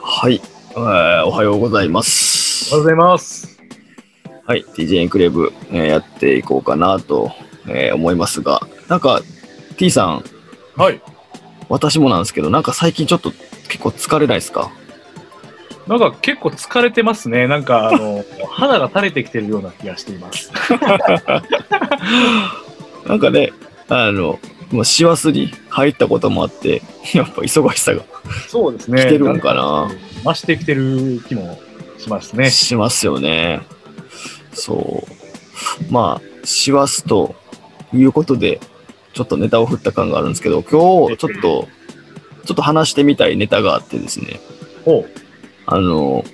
[0.00, 2.72] はい、えーおはようございます。
[2.74, 3.58] おはようございます。
[4.46, 7.32] はい、DJ エンクレーブ、えーやっていこうかなと、
[7.66, 9.20] えー思いますが、なんか
[9.76, 10.22] T さん、
[10.76, 11.00] はい。
[11.68, 13.32] 私もなんですけど、なんか最近ちょっと
[13.68, 14.70] 結構疲れないですか？
[15.88, 17.46] なんか結構疲れてますね。
[17.48, 20.52] なんか、あの、 肌が垂れてきてるような気がしています。
[23.08, 23.52] なんかね、
[23.88, 24.38] あの、
[24.70, 26.82] もう師走に入ったこともあって、
[27.14, 28.02] やっぱ忙しさが
[28.48, 29.02] そうですね。
[29.02, 29.90] 来てるんかな
[30.24, 31.58] 増してきてる気も
[31.98, 32.50] しますね。
[32.50, 33.60] しますよね。
[34.52, 35.06] そ
[35.88, 35.92] う。
[35.92, 37.34] まあ、師走と
[37.94, 38.60] いうことで、
[39.14, 41.68] ちょっとネタを振った感があるんですけど、今日ちょっと、
[42.44, 44.40] ちょっと話してみたいネタがあってですね、
[44.84, 45.04] ほ
[45.66, 46.24] あの、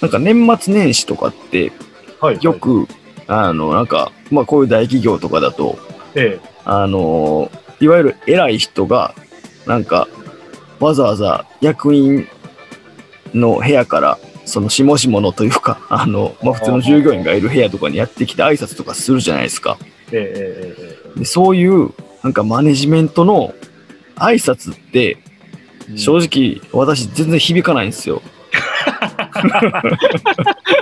[0.00, 1.72] なんか年末年始とかって、う。
[2.20, 2.38] はい。
[2.42, 2.86] よく、
[3.26, 5.78] あの、なんか、まあこういう大企業とかだと、
[6.16, 9.14] えあの、いわゆる偉い人が、
[9.66, 10.08] なんか、
[10.80, 12.26] わざわざ役員
[13.34, 19.78] の部屋から、その下々のというか、 あの、まあ普通の従業員がいる部屋とかにやってきて挨拶とかするじゃないですか。
[20.10, 21.90] えええええでそういう、
[22.22, 23.54] なんかマネジメントの
[24.16, 25.26] 挨拶って、ええ
[25.96, 28.20] 正直私全然響かないんですよ。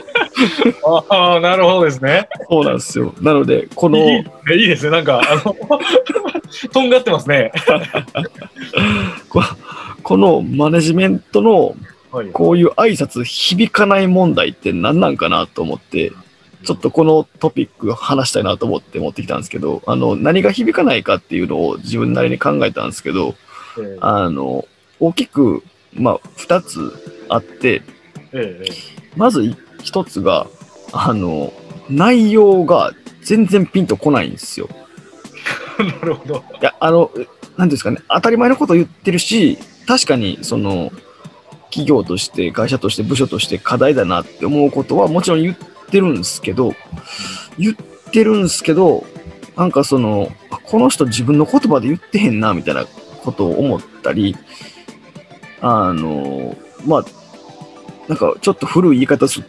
[1.08, 2.28] ああ、なるほどですね。
[2.48, 3.14] そうなんですよ。
[3.20, 4.90] なので、この、いいいいですね。
[4.90, 5.56] なんか、あの、
[6.72, 7.52] とんがってますね。
[9.28, 9.42] こ
[10.02, 11.74] このマネジメントの
[12.14, 12.28] はい。
[12.28, 16.12] こういう挨拶響かない問題って何なんかなと思って、
[16.62, 23.34] ちょっとこのトピック話したいなと思って持ってきたんですけど、あの、何が響かないかっていうのを自分なりに考えたんですけど、
[23.78, 24.64] ええあの、
[25.00, 26.92] 大きく、まあ、二つ
[27.28, 27.82] あって、
[29.16, 30.48] まず一つが、
[30.92, 31.52] あの、
[31.88, 34.68] 内容が全然ピンとこないんですよ。
[35.78, 36.44] え なるほど。
[36.60, 37.10] いや、あの、
[37.56, 40.90] なんですかね、当たり前のことを言ってるし、確かに、その、
[41.66, 45.56] 企業として、会社として、部署として課題だなって思うことはもちろん言っ
[45.90, 46.74] てるんですけど、
[47.58, 47.74] 言っ
[48.10, 49.04] てるんですけど、
[49.56, 54.36] なんかその、あこの人自分の言葉で言ってへんな、みたいなことを思ったり、
[55.60, 56.56] あの、
[56.86, 57.04] まあ、
[58.08, 59.40] なんかちょっと古い言い方す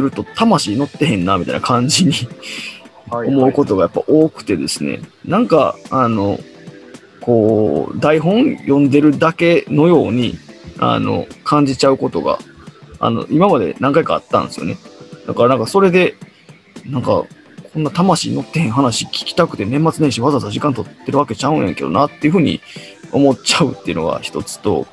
[0.00, 2.12] ると、魂乗ってへんな、みたいな感じに
[3.08, 6.38] はい思うことがやっぱ多くてですね、なんか、あの、
[7.20, 10.38] こう、台本読んでるだけのように、
[10.78, 12.38] あの、感じちゃうことが、
[12.98, 14.76] あの、今まで何回かあったんですよね。
[15.26, 16.16] だからなんかそれで、
[16.86, 17.24] なんか、
[17.72, 22.60] こんな魂乗ってへん話聞きたくて年末年始わざわざ時間取ってるわけちゃうんやけどなっていうふうに
[23.12, 24.86] 思っちゃうっていうのが一つと、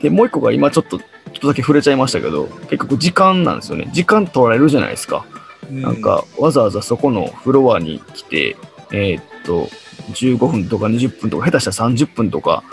[0.00, 1.00] で、もう一個が今ちょっと、
[1.44, 3.90] とだけ触れちゃいましたけど、結局時間なんですよね。
[3.92, 5.24] 時間取られるじゃないですか。
[5.70, 8.56] なんか、わざわざそこのフロアに来て、
[8.92, 9.68] えーっと、
[10.12, 12.64] 15分とか20分とか、下手したら30分とか、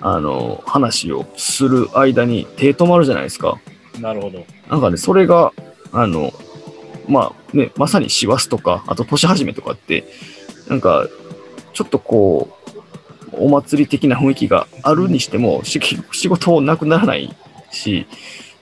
[0.00, 3.60] あの、話をする間に手止まるじゃないですか。
[3.64, 4.44] うんなるほど。
[4.68, 5.52] なんかね、それが、
[5.92, 6.32] あの、
[7.08, 10.04] まあね、まさに師走とか、あと年始めとかって、
[10.68, 11.06] なんか、
[11.72, 12.56] ちょっとこ
[13.32, 15.80] う、お祭り的な雰囲気があるにしても、し
[16.12, 17.34] 仕事なくならない
[17.70, 18.06] し、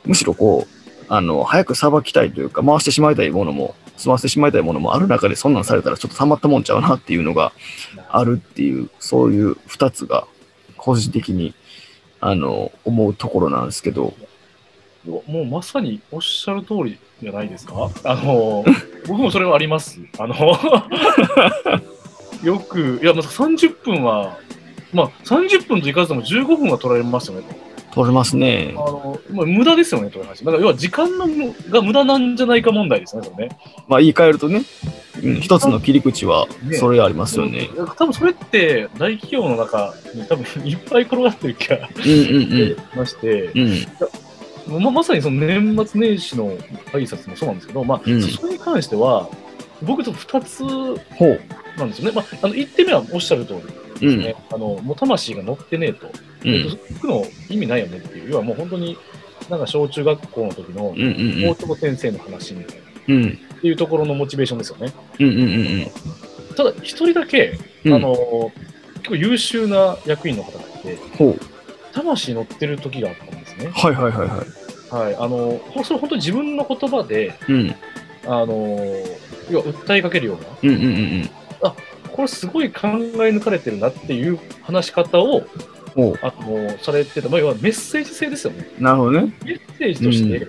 [0.04, 7.52] むしろこう、あの、早くさばきたいというか、回してしまいたいものも、済ませてしまいたいものもある中で、そんなんされたらちょっとたまったもんちゃうなっていうのが
[8.10, 10.26] あるっていう、そういう二つが、
[10.76, 11.54] 個人的に、
[12.20, 14.14] あの、思うところなんですけど、
[15.04, 17.90] もうまさにおっしゃる通りじゃないですか？
[18.04, 18.64] あの、
[19.06, 19.98] 僕もそれはあります。
[20.18, 20.34] あの、
[22.44, 24.36] よく、いや、まあ、30分は、
[24.92, 27.46] まあ、30分といかずとも15分は取られますよね。
[27.98, 28.78] 取れますねあ。
[28.78, 30.44] の、まあ、無駄ですよねという話。
[30.44, 33.58] だから、要は時間のむが無駄なんじゃないか問題ですね、それね。
[33.88, 34.62] まあ言い換えるとね、
[35.22, 37.68] うん、一つの切り口はねそれありますよね。
[37.96, 44.76] 多分それって大企業の中に多分いっぱい転がってる気がうんうんまして、うん。
[44.76, 44.82] うん。
[44.84, 46.56] ままさにその年末年始の
[46.92, 49.28] 挨拶もそうなんですけど、まあうんそこに関しては、
[49.82, 50.62] 僕と2つ。
[51.78, 52.12] なんですよね。
[52.14, 53.77] まあ、あの1点目はおっしゃる通りうん。
[54.00, 56.10] ですね、あのもう魂が乗ってねえと、う
[56.44, 56.70] えっとん。
[56.70, 58.96] そこの意味ないよねっていう、要はもう本当に
[59.48, 62.82] なんか小中学校の時のうんうん校長先生の話みたいな。
[63.08, 63.22] うん。
[63.22, 63.38] うん。
[63.58, 64.92] っていうところのモチベーションですよね。
[65.18, 65.86] うんうんうん
[66.56, 67.94] ただ、一人だけ、うん。
[67.94, 68.50] あの、
[68.96, 70.98] 結構優秀な役員の方がいて。
[71.92, 73.70] 魂乗ってる時があったんですね。
[73.72, 75.04] はいはいはいはい。
[75.04, 75.16] はい。
[75.16, 77.74] あの、ほそれ本当に自分の言葉で、うん。
[78.26, 78.78] あの、
[79.50, 81.30] 要は訴えかけるような、うんうんうん
[82.18, 85.44] これすごい考え抜かれてるなっていう話し方を。
[86.20, 88.68] あの、されてた、まあ、要はメッセージ性ですよね。
[88.80, 89.32] なるほどね。
[89.44, 90.48] メッセージとして、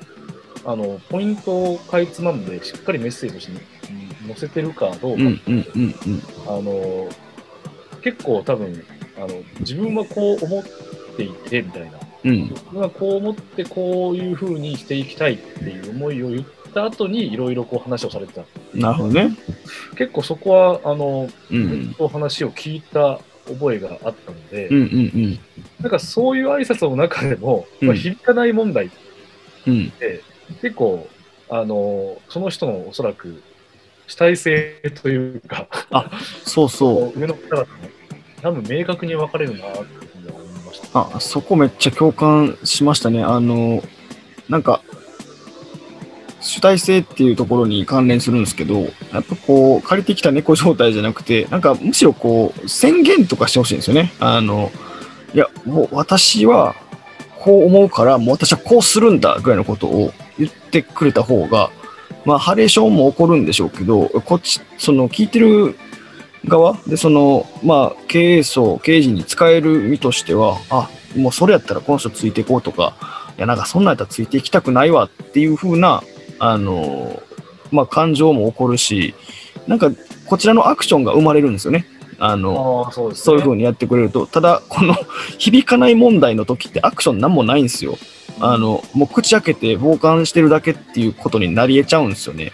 [0.66, 5.94] あの、ポイントをかいつまんで、しっかりメッセージとしてうん載せてるかどうか、うんうんうんうん。
[6.48, 7.08] あの、
[8.02, 8.84] 結構多分、
[9.18, 9.28] あの、
[9.60, 10.64] 自分はこう思っ
[11.18, 12.00] ていて、みたいな。
[12.24, 12.32] うん。
[12.50, 18.44] 自分はこう思って、こういう風にしていきたいっていう思いを言った後に、いろいろこう話をされてた。
[18.74, 19.38] なるほどね。
[19.96, 21.96] 結構そこは、あの、うん。
[22.00, 24.86] お話を聞いた覚えがあったので、うんうんう
[25.28, 25.40] ん。
[25.80, 28.90] なんかそういう挨拶の中でも、うんまあ、響かない問題っ
[29.68, 29.92] うん。
[29.92, 30.24] て、
[30.62, 31.08] 結構、
[31.50, 33.42] あの、その人のおそらく
[34.08, 35.68] 主体性というか、
[36.46, 37.20] そうそう。
[37.20, 37.68] 上の方々の
[38.42, 39.72] 多分明確に分かれるなって
[40.16, 41.16] 思いました。
[41.16, 43.24] あ、そこめっちゃ共感しましたね。
[43.24, 43.84] あの、
[44.48, 44.82] なんか、
[46.50, 48.82] 主体性っていうところに関連するんですけど、
[49.14, 54.12] やっぱこう、借りてきた猫状態じゃなくて、なんかむしろこう、宣言とかしてほしいんですよね。
[54.20, 54.72] あの、
[55.36, 56.76] いや、もう私は
[57.40, 61.70] こう思うから、もう私はこうするんだぐらいのことを言ってくれた方が、
[62.26, 65.78] まあ、ハレーションも起こるんでしょうけど、こっち、その聞いてる
[66.46, 72.96] 側で、その、まあ、経営層、経営陣に使える身としては、あ、もうそれやったらこの人ついていこうとか、
[73.38, 76.04] いや、なんかそんなんやったらついていきたくないわっていう風な、
[76.40, 77.22] あの、
[77.72, 79.14] まあ、感情も起こるし、
[79.68, 79.92] なんか、
[80.26, 81.86] こちらのアクションが生まれるんですよね。
[82.20, 83.16] あの、ああ、そうね。
[83.16, 84.96] そういう風にやってくれると、ただ、この
[85.38, 87.98] 響かない問題の時ってアクションなんもないんですよ。
[88.40, 92.52] あの、もう口開けて傍観してるだけっていうことになり得ちゃうんですよね。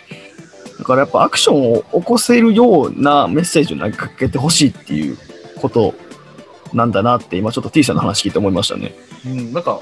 [0.79, 5.17] だからやっぱアクションを起こせるようなメッセージを投げかけてほしいっていう
[5.61, 5.93] こと
[6.73, 8.93] なんだなって今ちょっと T さんの話聞いて思いましたね。
[9.25, 9.79] うん、なんか、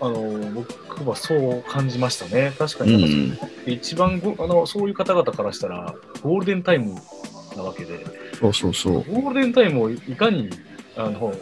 [0.00, 0.12] あの、
[0.54, 0.74] 僕
[1.06, 2.52] はそう感じましたね。
[2.58, 3.36] 確かうになんん。
[3.36, 6.94] か、一番ごあの、そういう方々からしたら、ゴールデンタイム
[7.56, 8.04] なわけで、
[8.38, 8.94] そうそうそう。
[9.04, 10.50] ゴールデンタイムをいかに、
[10.96, 11.34] あの、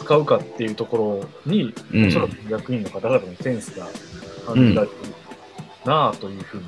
[0.00, 3.86] 使うかっていうところに、うんおそらく役員の方々のセンスが
[4.46, 4.92] 感じられる
[5.84, 6.64] なあというふうに。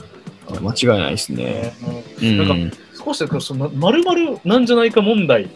[0.61, 1.75] 間違いないですね。
[2.23, 2.49] うん。
[2.49, 2.73] なん
[3.05, 5.49] 少しでその丸々なんじゃないか問題。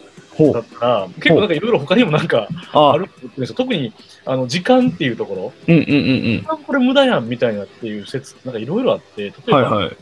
[0.53, 3.55] だったら、結構なんかいろいろ他にもなんかああると思ってるんですよ。
[3.55, 3.93] 特に
[4.25, 5.93] あの時間っていうところ、うんうんう
[6.41, 9.51] んあこれ無駄やんみたいなっていう説、なんかいろいろあって、例えうん。
[9.51, 9.97] ば、はいはい。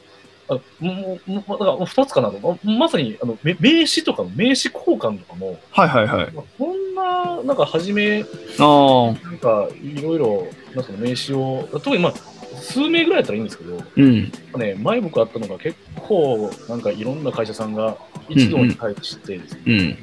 [0.50, 6.32] あもうもうだからもう2つかなと、ままさにあのめ名刺とかの名刺交換とかも、はいはいはい。
[6.34, 8.26] まあこんな、なんか初め、
[8.60, 9.28] ああ。
[9.28, 12.14] なんかいろいろ、なんか名刺を、特にまあ、
[12.62, 14.32] 数名ぐらいやったらいいんですけど、うん。
[14.58, 17.98] ね、前僕あったのが結構、なんかいろんな会社さんが
[18.30, 19.98] 一堂に会してうん。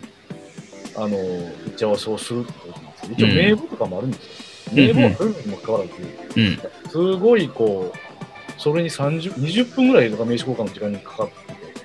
[0.98, 1.16] あの、
[1.66, 4.30] 打ち合わせをするってことなんですけど、一応うん名簿とかもあるんですよ。
[4.72, 5.92] うん名簿はあるにもかかわらず、
[6.36, 6.90] うん。
[6.90, 7.98] すごいこう、
[8.60, 11.34] それに30、20分ぐらいとか名刺交換の時間にかかって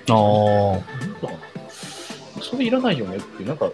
[0.04, 0.72] て、ああ。
[1.00, 3.70] なんだかなそれいらないよねってなんか、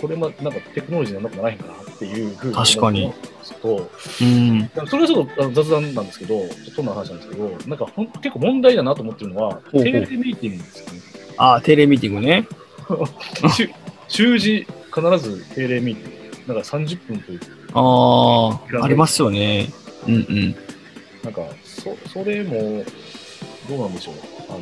[0.00, 3.90] これもなんかテクノロジーなんならへんかなっていうふうに確かに思うんですと、
[4.20, 4.70] うん。
[4.88, 11.00] それはちょっと雑談なんですけど、ちょっとそんな話なんですけど、なんかほん結構問題だなと思ってるのは、テレビミーティングですよね。
[11.38, 12.46] ああ、テレミーティングね。
[13.56, 13.70] 週
[14.12, 16.54] 週時、必ず定例ミーティング。
[16.54, 17.40] なんか30分という、
[17.72, 19.70] ああ、ありますよね。
[20.06, 20.54] うんうん。
[21.24, 22.84] なんか、そそれも、
[23.68, 24.14] どうなんでしょう。
[24.50, 24.60] あの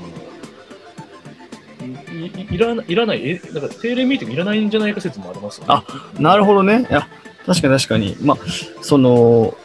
[2.14, 5.74] いいいらない、いらない、え、なんか定例ミーティングいらないんじゃないか説もありますよね。
[5.74, 5.84] あ
[6.20, 6.86] なるほどね。
[6.88, 7.08] いや、
[7.46, 8.16] 確かに確かに。
[8.20, 8.38] まあ、
[8.82, 9.56] その、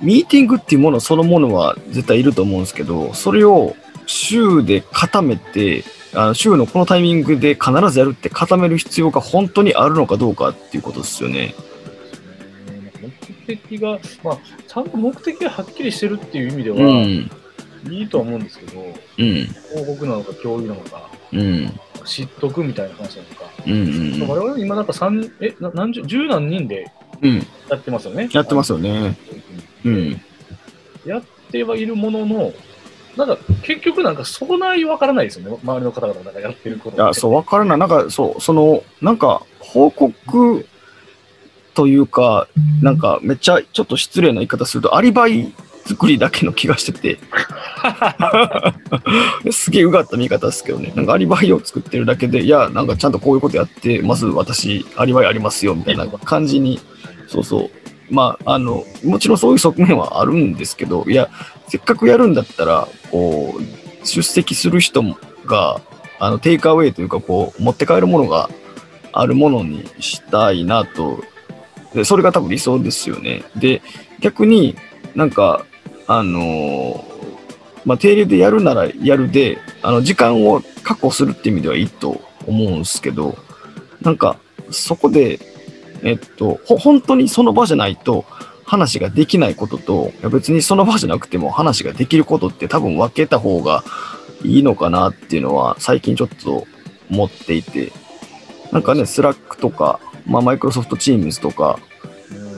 [0.00, 3.76] ミーティングっていうものそのものは絶対いると思うんですけど、それを
[4.06, 11.54] 週で固めて、あの週のこのタイミングで必ずやるって固める必要が本当にあるのかどうかっていうことですよね。
[13.46, 17.30] 目的が、まあ、ちゃんと目的がはっきりしてるっていう意味では、うん。
[17.90, 19.34] いいとは思うんですけど、うん。
[19.44, 21.80] 広告なのか共有なのか、うん。
[22.04, 23.44] 知っとくみたいな話なのか。
[23.66, 23.72] うん。
[24.22, 24.28] うん。
[24.28, 26.90] 我々今なんか三え、な何十、十何人で
[27.22, 27.46] うん。
[27.68, 28.28] やってますよね。
[28.32, 29.16] やってますよね。
[29.84, 30.20] うん。
[31.04, 32.52] やってはいるものの、
[33.18, 35.58] なんか結局なんかそこないわからないですよね。
[35.64, 37.78] 周りの方々がなんかやってることいや、そう、わからない。
[37.78, 40.66] なんか、そう、その、なんか、報告
[41.74, 42.46] というか、
[42.80, 45.52] なんか、めっちゃ、ちょっと失礼な言い方すると、アリバイ
[45.84, 47.18] 作りだけの気がしてて、
[49.50, 56.78] すげえうがった見方ですけどね、なんかアリバイを作ってるだけで、いや、なんかちゃんとこういうことやって、まず私、アリバイありますよ、みたいな感じに、
[57.26, 57.70] そうそう。
[58.10, 61.28] まあ、あの、もちろんそういう側面はあるんですけど、いや、
[61.68, 65.02] せっかくやるんだったら、こう、出席する人
[65.46, 65.80] が、
[66.18, 68.50] あの、テイクアウェイというか、こう、持って帰るものが
[69.12, 71.22] あるものにしたいなと。
[71.94, 73.44] で、それが多分理想ですよね。
[73.56, 73.82] で、
[74.20, 74.76] 逆に
[75.14, 75.64] なんか、
[76.06, 77.08] あのー
[77.84, 83.36] まあ、定例でやるならやるで、あの、時間を確保するっていう意味ではいいと思うんですけど、
[84.02, 84.36] なんか、
[84.70, 85.40] そこで、
[86.02, 88.24] えっと、本当にその場じゃないと
[88.64, 93.82] 話ができないことと、いや別にその場じゃなくても話ができることって多分分けた方が
[94.44, 96.66] いいのかなっていうのは最近ちょっと
[97.10, 97.92] 思っていて、
[98.70, 101.78] なんかね、 Slack とか、まあ、 Microsoft Teams とか、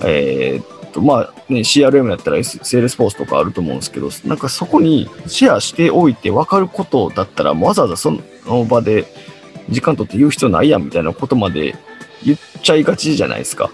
[0.05, 8.11] えーっと、まあね、CRM やったら S- Salesforce とかあると思うんですけど、なんかそこにシェアしておいて分かることだったら、わざわざそ
[8.47, 9.07] の場で
[9.69, 11.77] 時間取って言う必要ないやんみたいなことまで
[12.25, 13.71] 言っちゃいがちじゃないですか。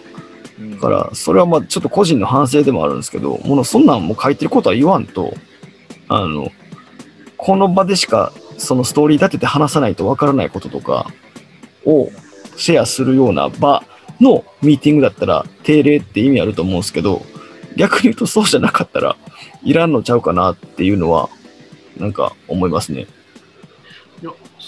[0.58, 5.34] うんだから、それはまあちょっと個人の反省でもあるんですけど、もうそんなんもう書いてることは言わんと、
[6.08, 6.50] あの、
[7.36, 11.06] この場でしかそのストーリー立てて話さないとわからないこととか
[11.84, 12.10] を
[12.56, 13.84] シェアするような場
[14.20, 17.22] のミーティングだったら定例って意味あると思うんですけど、
[17.76, 19.16] 逆に言うとそうじゃなかったら
[19.62, 21.28] いらんのちゃうかなっていうのは、
[21.98, 23.06] なんか思いますね。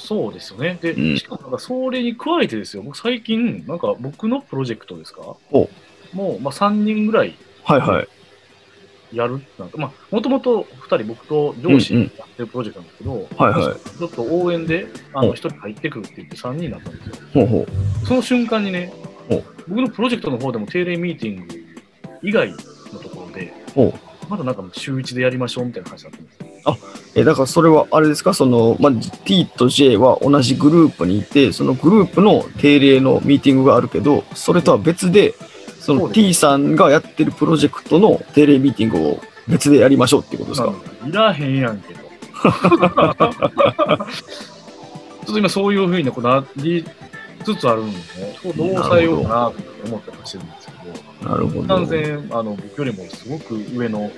[0.08, 0.78] そうですよね。
[0.80, 5.20] で、うんしかもなんかそれに加えてですよ、僕最近、なんか僕のプロジェクトですか？
[5.52, 5.68] お
[6.14, 7.34] もう、まあ、3人ぐらい
[7.64, 8.08] はいはい。
[9.12, 17.14] やるなんか、まあ、もともと2人、僕と上司うんうんやってるプロジェクトなんですけど、はいはいちょっと応援で、あの、お1人入ってくるって言って3人になったんですよ。
[17.34, 17.66] ほうほ
[18.02, 18.06] う。
[18.06, 18.92] その瞬間にね
[19.30, 21.54] お、僕のプロジェクトの方でも定例ミーティング
[22.22, 22.56] 以外の
[23.00, 24.07] ところで、ほう。
[24.28, 26.47] まだなんか週1でやりましょうみたいな話だったんですよ。
[27.14, 28.35] え、だからそれはあれですか？
[28.35, 28.92] その、まあ、
[29.25, 35.35] T と J は同じグループにいて、そのグループの定例のミーティングがあるけど、それとは別で、
[35.80, 40.73] その T さんがやってるプロジェクトの定例ミーティングを別でやりましょうっていうことですか？
[41.08, 42.00] いらへんやんけど。
[42.38, 46.85] ちょっと今そういうふうにこうなり
[47.44, 48.02] つつあるんでね、
[48.44, 49.54] どう抑えようかなと
[49.87, 50.47] 思ったりはしてるん
[51.23, 51.75] なるほど。
[51.75, 54.11] あの僕よりもすごく上の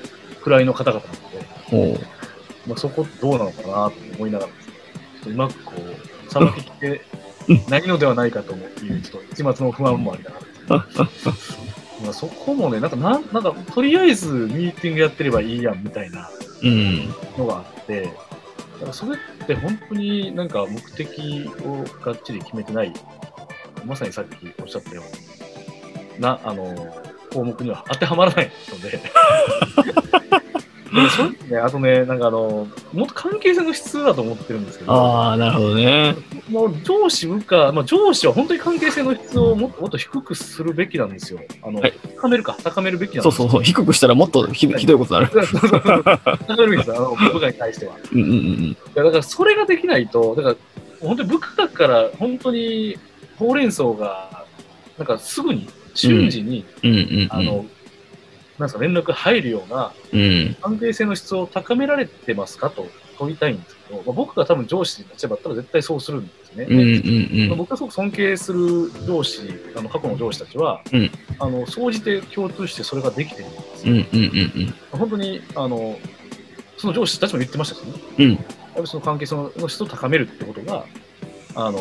[0.44, 1.08] 位の方々な
[1.78, 2.00] ので、
[2.66, 7.02] まあ、そこどうなのかなと思いながらね、ちょっとうまくこう、さばききて
[7.68, 10.36] ないのではないかという、ちょっと一末の不安もありなが
[10.68, 10.86] ら。
[12.02, 16.30] まあそこもね、なんかなん、なんか、とりあえずミーティングやってればいいやんみたいな
[16.62, 17.08] うん。
[17.36, 18.16] のがあって、だか
[18.86, 22.92] らそれって本当になんか目的をがっちり決めてない、
[23.84, 25.39] まさにさっきおっしゃったよう
[26.20, 26.74] な、あの、
[27.32, 29.00] 項目には当てはまらないので。
[31.48, 36.16] ね、あとね、なんかあの、もっと関係性の質だと思ってるんですけど、ああ、なるほどね。
[36.48, 41.40] もう上司部下、まあ、上司は本当に関係性の質をもっともっと低くするべきなんですよ。
[41.62, 43.62] あの、はい高めるか、高めるべきなんですそうそうそう。
[43.62, 45.46] 低くしたらもっとひひどいことになる。
[45.46, 47.94] そうそうそう高めるべきです、あの部下に対しては。
[48.12, 50.56] うんうんうんいやだからそれができないと、だから
[51.00, 52.98] 本当に部下から本当に
[53.38, 54.44] ほうれん草が、
[54.98, 56.64] なんかすぐに、瞬時に。
[57.30, 57.66] あの、
[58.58, 60.56] なんですか、連絡入るようなうん。
[60.60, 62.86] 関係性の質を高められてますかと
[63.18, 67.48] 問いたいんですけど、まあ、僕が多分上司の立場だったら絶対そうするんですね。
[67.48, 69.42] 僕がすごく尊敬する上司、
[69.76, 74.68] あの過去の上司たちは、うんあの総じて共通してそれができてるんですよ。
[74.92, 75.98] 本当にあの
[76.76, 77.92] その上司たちも言ってましたしね。
[78.18, 78.30] うん。
[78.32, 78.38] やっ
[78.74, 80.84] ぱりその関係性の質を高めるってことが、
[81.54, 81.78] あの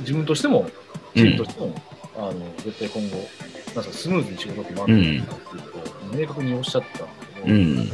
[0.00, 0.68] 自分としても、
[1.14, 1.74] チームとしても、
[2.16, 3.16] あの絶対今後、
[3.74, 7.76] なんかスムーズに仕事って回っていくんだっていうことを明確におっしゃってたんですけど、うん。
[7.76, 7.84] ま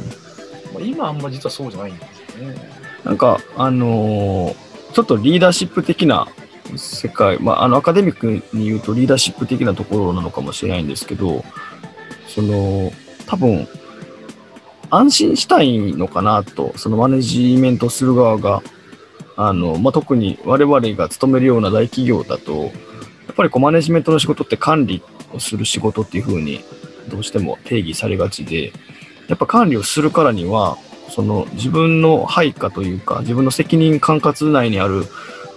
[0.79, 2.55] あ、今あんま実はそうじゃないんですよね。
[3.03, 6.27] なんか、あのーちょっとリーダーシップ的な
[6.75, 11.43] 世界、まあ、あの、アカデミックに言うとリーダーシップ的なところなのかもしれないんですけど、
[12.27, 12.91] その、
[13.25, 13.67] 多分、
[14.89, 18.61] 安心したいのかなと、そのマネジメントする側が、
[19.37, 22.71] あの、まあ、特に我々が勤めるような大企業だと、
[23.41, 25.01] ぱりこうマネジメントの仕事って管理
[25.33, 26.63] をする仕事っていう風に
[27.09, 28.71] どうしても定義されがちで、
[29.27, 30.77] やっぱ管理をするからには、
[31.09, 35.05] その自分の配下というか、自分の責任管轄内にある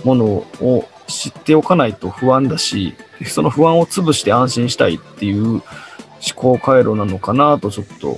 [0.02, 2.94] ものを知っておかないと不安だし、
[3.26, 5.62] その不安を潰して安心したいっていう思
[6.34, 8.16] 考回路なのかなとちょっと、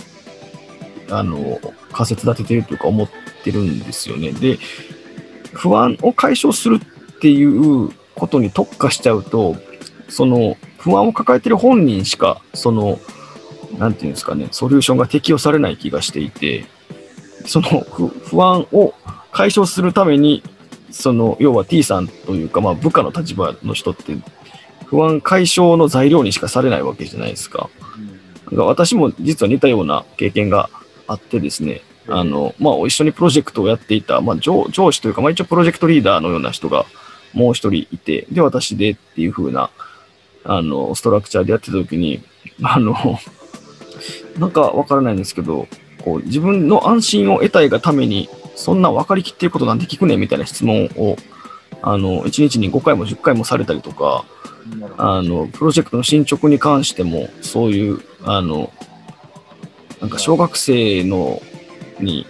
[1.11, 1.61] あの、
[1.93, 3.09] 仮説立ててるというか思っ
[3.43, 4.31] てるんですよね。
[4.31, 4.59] で、
[5.53, 9.57] 不安を解消するっていうことに特化しちゃうと、
[10.09, 12.99] その不安を抱えてる本人しか、その、
[13.79, 16.65] なんていうんですかね、ソリューションが適用されない気がしていて、
[17.47, 18.95] その不不安を
[19.33, 20.43] 解消するために、
[20.91, 24.17] その、要は T さんというか、まあ部下の立場の人って、
[24.87, 27.69] 不安解消の材料にしかされないわけじゃないですか。
[28.55, 30.71] か私も実は似たような経験が
[31.09, 36.87] あってですね、あの、まあ一緒にプロジェクトをやっていた、まあ上上司というか、まあ一応プロジェクトリーダーのような人が
[37.37, 39.71] もう一人いて、で、私でっていう風な、
[40.45, 42.23] あの、ストラクチャーでやってた時に、
[42.63, 42.95] あの、
[44.39, 45.69] なんかわからないんですけど、
[46.03, 51.17] こう自分の安心を得たいがために、そんな分かりきってることなんて聞くねみたいな質問を、
[51.83, 54.25] あの、1日に5回も10回もされたりとか、
[54.97, 58.73] あの、プロジェクトの進捗に関しても、そういう、あの、
[60.01, 61.43] なんか小学生の、
[62.01, 62.27] に、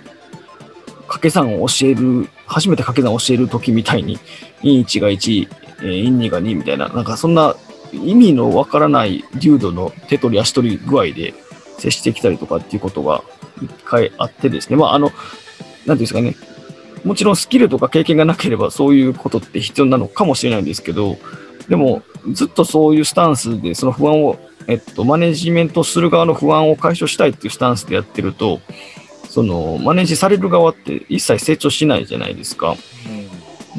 [1.17, 4.19] 掛け算を教える、初めて掛け算を教える時みたいに、
[4.63, 5.49] 2、1が1、
[5.81, 7.57] えーインニが2みたいな、なんかそんな
[7.93, 11.35] 意味のわからない流度の手取り足取り具合で
[11.79, 13.23] 接してきたりとかっていうことが
[13.63, 16.37] 一回あってですね、まああの、なんていうんですかね、
[17.05, 21.17] もちろんスキルとか経験がなければそういうことって必要なのかもしれないんですけど、
[21.69, 28.61] でもずっとそういうスタンスでその不安を、えっと、マネジメントする側の不安を解消したいっていうスタンスでやってると、
[29.37, 32.75] そのマネージされる側って一切成長しないじゃないですか。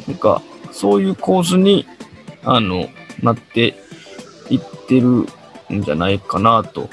[0.06, 1.84] なんか、そういう構図に、
[2.44, 2.88] あの、
[3.24, 3.74] なって
[4.50, 5.26] いってる
[5.74, 6.88] んじゃないかなと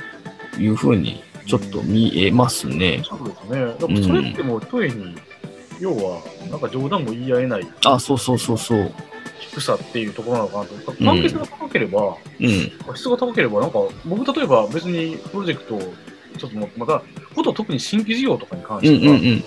[0.58, 3.04] いうふうに、ちょっと見えますね。
[3.04, 3.66] そうですね。
[3.66, 5.16] だからそれってもう一重に、
[5.80, 8.92] 要は、なんか冗談も言い合えないあ、そうそうそうそう。
[9.54, 10.92] 低さっていうところなのかなと。
[11.04, 12.96] 関係性が高ければ、うん。
[12.96, 15.94] 質が高ければ、なんか、僕例えば別にプロジェクトを
[16.40, 17.04] ちょっともまた、
[17.36, 19.44] こと特に新規事業とかに関うんうんしては、うん。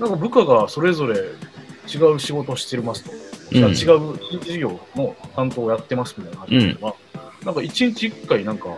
[0.00, 3.10] なんか部下がそれぞれ違う仕事をしてますと。
[3.12, 6.94] うん違う新規事業の担当をやってますみたいな話とか、
[7.44, 8.70] なんか一日一回なんか、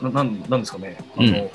[0.00, 1.50] なななんなんですかね、あの、い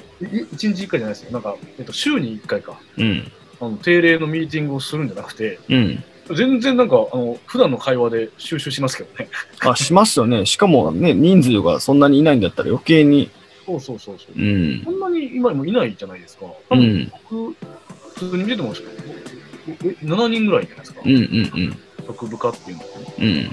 [0.54, 1.32] 一日一回じゃないですよ。
[1.32, 3.32] なんか、えっと、週に一回か、うん。
[3.62, 6.04] あの定例のミーティングをするんじゃなくて、うん。
[6.36, 9.30] 全然なんか、あの、普段の会話で収集しますけどね。
[9.62, 10.46] あ、しますよね。
[10.46, 13.32] しかもね、人数がそんなにいないんだったら余計に。
[13.70, 14.36] そうそうそうそう。
[14.36, 14.84] うん。
[14.84, 16.46] そんなに今もいないじゃないですか。
[16.70, 17.12] 多分うん。
[17.30, 17.54] 僕、
[18.16, 21.02] 普通に見てても、え7人ぐらいじゃないですか。
[21.06, 23.14] うんうん職部下っていうのはね。
[23.20, 23.28] うん。
[23.28, 23.52] うん。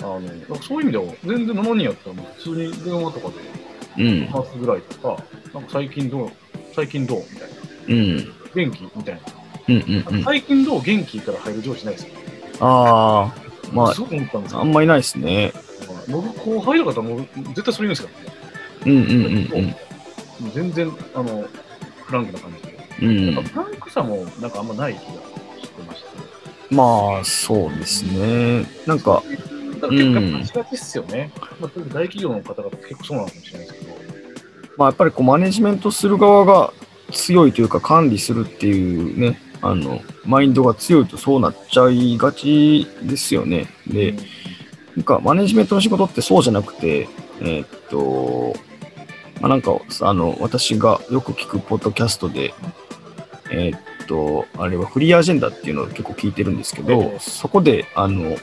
[0.00, 3.28] あの、なんかそういう意味では、全然7人やったら普通に電話とか
[3.96, 4.26] でうん。
[4.26, 6.30] 話すぐらいとか、なんか最近どう、
[6.74, 7.56] 最近どうみたいな。
[7.88, 8.34] うん。
[8.54, 9.20] 元気みたいな。
[9.68, 10.24] うんうんうん。
[10.24, 12.14] 最近どう元気から入る上司ないですよ。
[12.60, 15.52] ああ、まあすごく思ったんですあ、んまいないですね。
[16.08, 18.31] 僕、後輩とかだったらもう絶対それ言うんですけどね。
[18.86, 19.74] うんうん
[20.42, 21.44] もう全然、あの、
[22.04, 22.78] フランクな感じで。
[23.02, 23.28] うんうん。
[23.28, 23.50] うんなんか。
[23.50, 25.02] フランクさもなんかあんまない気が
[25.62, 26.26] してましたね。
[26.70, 28.66] まあ、そうですね。
[28.86, 29.22] なんか、
[29.80, 31.30] だから結構やっぱしがちっすよね。
[31.60, 33.92] まあ、特に大企業の方々結構そうなのかもしれないですけど。
[34.78, 36.72] まあ、やっぱりこうマネジメントする側が
[37.12, 43.68] 強いというか管理するっていうね、あの、マインドが強いとそうなっちゃいがちですよね。
[43.86, 44.14] で、
[44.96, 47.08] なんかマネジメントの仕事ってそうじゃなくて、
[47.40, 48.54] えーっと、
[49.42, 52.54] まあ、なんか、あの、私がよく聞くポッドキャストで、
[53.50, 58.36] えーっと、あれはフリーアジェンダっていうのを結構聞いてるんですけど、ええそこで、あの、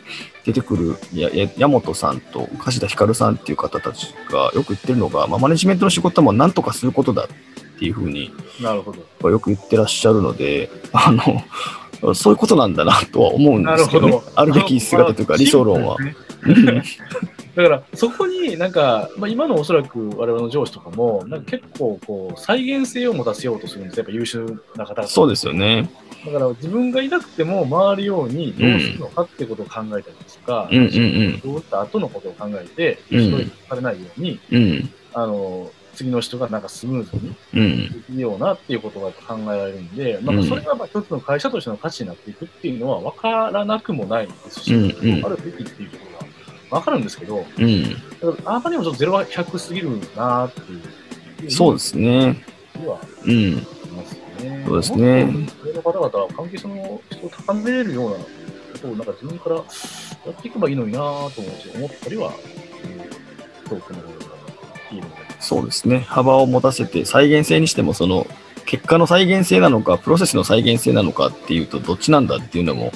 [0.46, 9.30] 出てくるやや矢本さんと梶田ひかるさんっていう方たちがよく言ってるのが、まあ、マネジメントの仕事はもう何とかすることだっていうふうになるほど。
[9.30, 14.32] よく言ってらっしゃるので、あの、そういうことなんだなとは思うんですけど、ねほど。。
[14.36, 15.98] あるべき姿というか理想論は。
[17.60, 24.04] だから、そこになんか、まあ、今のおそらく我々の上司とかも、なんか結構こう、再現性を持たせようとするんですよ。
[24.04, 24.46] やっぱ優秀
[24.78, 25.08] な方々。
[25.10, 25.90] そうですよね。
[26.26, 31.40] だから自分がいなくても回るようにどうするのかってことを考えたりですとか、うんうんうん。
[31.42, 34.90] どうした後のことを考えて、うんストレスされないように、うん。
[35.14, 37.92] あの、次の人がなんかスムーズにうん。
[37.92, 46.09] できるようなっていうことが考えられるんで、なんかそれがまあ一つの会社としての価値になっていくっていうのは分からなくもないですし、うんうんあるべきっていうところ
[46.70, 47.84] が分かるんですけど、うん。
[47.84, 50.60] だからあまりにもちょっと0は100すぎるなって
[51.44, 51.52] いう。
[51.52, 52.44] そうですね。
[52.76, 53.68] にはうん。
[54.66, 55.24] そうですね
[55.66, 58.26] 上の方々は関係者の人を高めれるようなこ
[58.82, 59.62] とをなんか自分からや
[60.32, 64.14] っていけばいいのになぁと思って思ったりは、うん、遠くの方が
[64.92, 65.16] いいので。
[65.40, 66.00] そうですね。
[66.00, 68.28] 幅を持たせて、再現性にしても、その、
[68.66, 72.92] 結果の再現性なのか、プロセスの再現性なのかっていうと、どっちなんだっていうのも、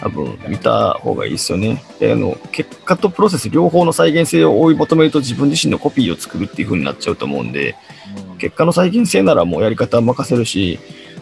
[0.00, 1.82] 多分見た方がいいですよね。
[1.98, 7.76] であの結果とプロセス両方の再現性を追い求めると自分自身のコピーを作るっていう風になっちゃうと思うんで、
[8.24, 10.80] うん結果の再現性ならもうやり方は任せるし、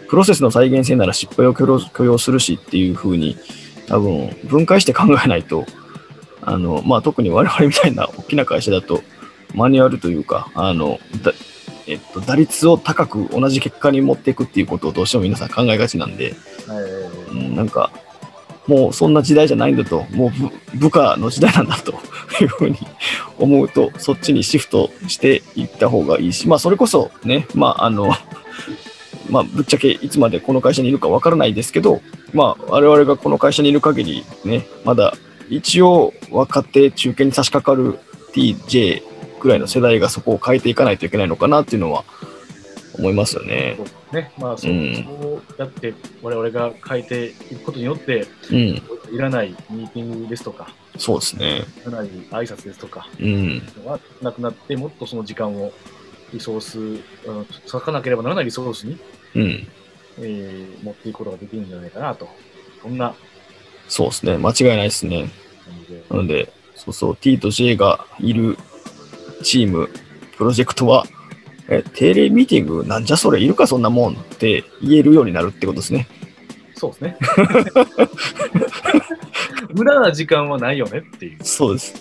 [0.08, 3.36] プロセスの再現性なら失敗を許容許容するしっていう風に、
[3.88, 5.66] 多分分解して考えないと、
[6.42, 9.02] あの、まあ、特に我々みたいな大きな会社だと、
[9.54, 11.32] マニュアルというか、あの、だ
[11.86, 16.34] えっと、打率を高く同じ結果に持っていくっていうことをどうしても皆さん考えがちなんで、
[16.66, 16.84] はい
[17.32, 17.90] うんなんか、
[18.68, 20.30] もうそんな時代じゃないんだと、も
[20.74, 21.94] う部下の時代なんだと。
[22.42, 22.78] いうふうに
[23.38, 28.12] 思うと、そっちにシフトしていった方がいいし、まあそれこそね、まああの、
[29.30, 32.00] まあぶっちゃけいつまでこの会社にいるかわからないですけど、
[32.32, 35.14] まあ我々がこの会社にいる限りね、まだ
[35.48, 37.98] 一応若手中堅に差し掛かる
[38.32, 39.02] TJ
[39.40, 42.04] ぐらいの世代がそこを変えていかないといけないのかなっていうのは
[42.98, 43.76] 思いますよね
[44.12, 44.32] ね。
[44.38, 48.82] まあそう、うんそうやって我々が変えていくことによって、うん、い
[49.16, 51.64] らないミーティングですとか、そうですね。
[51.82, 55.72] いらない挨拶ですとか、うん、がなくなって、もっとその時間を、
[56.32, 58.98] リソース、うん割かなければならないリソースに、
[59.34, 59.68] うん。
[60.18, 62.28] えー持っていくことができるんじゃないかなと。
[62.82, 63.14] そんな、
[63.88, 64.36] そうですね。
[64.36, 65.30] 間違いないですね。
[66.10, 68.58] なので、そうそう、T と J がいる
[69.42, 69.88] チーム、
[70.36, 71.06] プロジェクトは、
[71.68, 76.08] え、定例ミーティングなんじゃそれいるかそんなもんって言えるようになるってことですね。
[76.74, 77.16] そうですね。
[79.74, 81.38] 無駄な時間はないよねっていう。
[81.42, 81.94] そうです。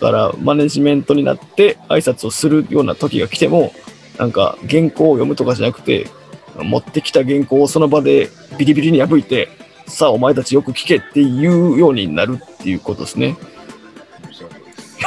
[0.00, 3.72] だから、マネジメントになって挨拶をするような時が来ても、
[4.18, 6.08] なんか原稿を読むとかじゃなくて、
[6.56, 9.48] 持ってきた原稿をその場でビリビリに破いて、
[9.86, 13.36] さあお前たちよく聞けっていうようになるっていうことですね。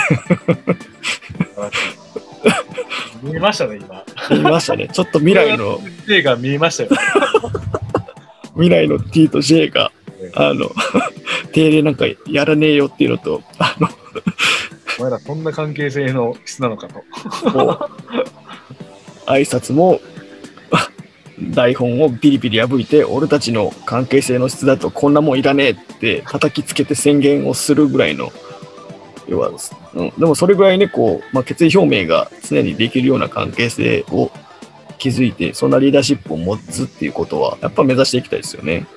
[3.38, 4.04] 見えましたね、今。
[4.30, 4.90] 言いましたね。
[4.92, 6.90] ちょっと未来の、映が見えましたよ。
[8.56, 9.92] 未来の T と J が、
[10.34, 10.72] あの、
[11.54, 13.88] 定例なんかやらねえよっていうのと、あの、
[15.00, 17.04] お前らそんな関係性の質なのかと。
[19.28, 20.02] 挨拶も、
[20.72, 20.90] あ
[21.40, 28.32] 台本をビリビリ破いて、俺たちの関係性の質だとこんなもんいらねえって叩きつけて宣言をするぐらいの、
[29.28, 29.52] 要は、
[29.94, 34.32] うん、でもそれぐらいね、こう、まあ、決意表明が常にできるような関係性を
[34.98, 38.88] 築いて、そんなリーダーシップを持つっていうことは、やっぱ目指していきたいですよね。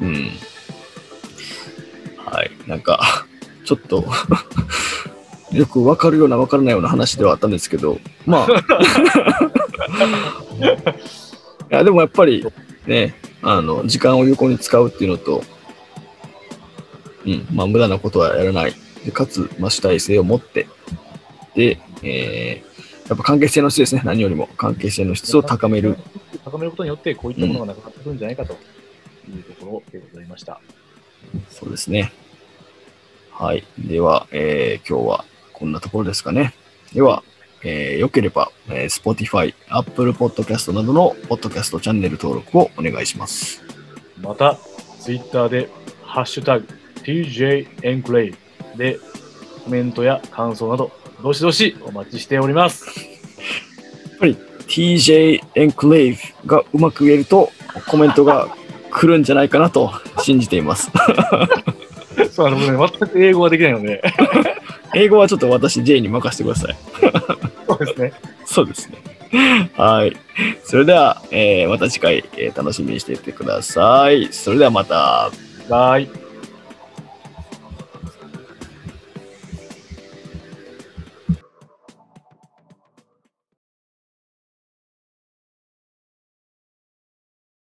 [0.00, 0.30] うん。
[2.24, 2.50] はい。
[2.66, 3.26] なんか、
[3.64, 4.04] ちょっと、
[5.52, 8.48] よくわかるようなわからないような話ではあったんですけど、まあ。
[11.70, 12.46] いや、でもやっぱり
[12.86, 15.44] ね、あの、時間を有効に使うっていうのと、
[17.26, 18.74] うん、まあ、無駄なことはやらない。
[19.04, 20.66] でかつ、まあ、主体性を持って、
[21.54, 22.74] で、えー
[23.08, 24.00] やっぱ関係性の質ですね。
[24.02, 25.98] 何よりも関係性の質を高める。。
[26.42, 30.58] 高めることによって、こういったものがなくなってくるんじゃないかというところでございました。
[31.50, 32.14] そうですね。
[33.30, 33.62] はい。
[33.78, 36.54] では、えー今日はこんなところですかね。
[36.94, 37.22] では、
[37.62, 43.62] えーよければ、えー Spotify、Apple Podcast などのポッドキャストチャンネル登録をお願いします。
[44.22, 44.58] また、
[44.98, 45.68] ツイッターで、
[46.02, 46.66] ハッシュタグ、
[47.02, 48.34] TJ エンクレイ
[48.76, 48.98] で、
[49.64, 50.90] コメントや感想など、
[51.22, 53.14] どしどしお待ちしております。
[54.68, 57.50] TJ エンクレイブがうまく言えると
[57.86, 58.48] コメントが
[58.90, 60.90] 来るんじゃないかなと信じています。
[62.30, 62.66] そう、あの、ね、
[62.98, 64.02] 全く英語ができないので、
[64.94, 66.76] 英語はちょっと私 J に任せてください。
[67.66, 68.12] そうですね。
[68.46, 69.70] そうですね。
[69.76, 70.16] はい。
[70.64, 74.28] それでは、えーまた次回、えー楽しみにしていてください。
[74.32, 75.30] それではまた。
[75.68, 76.08] バイ。